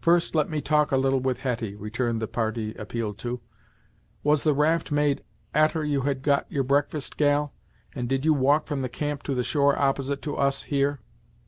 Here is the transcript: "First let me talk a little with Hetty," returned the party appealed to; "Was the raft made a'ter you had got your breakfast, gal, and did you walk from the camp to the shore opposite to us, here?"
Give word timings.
"First 0.00 0.34
let 0.34 0.50
me 0.50 0.60
talk 0.60 0.90
a 0.90 0.96
little 0.96 1.20
with 1.20 1.42
Hetty," 1.42 1.76
returned 1.76 2.20
the 2.20 2.26
party 2.26 2.74
appealed 2.74 3.18
to; 3.18 3.40
"Was 4.24 4.42
the 4.42 4.52
raft 4.52 4.90
made 4.90 5.22
a'ter 5.54 5.84
you 5.84 6.00
had 6.00 6.22
got 6.22 6.50
your 6.50 6.64
breakfast, 6.64 7.16
gal, 7.16 7.54
and 7.94 8.08
did 8.08 8.24
you 8.24 8.34
walk 8.34 8.66
from 8.66 8.82
the 8.82 8.88
camp 8.88 9.22
to 9.22 9.34
the 9.36 9.44
shore 9.44 9.78
opposite 9.78 10.22
to 10.22 10.34
us, 10.36 10.64
here?" 10.64 10.98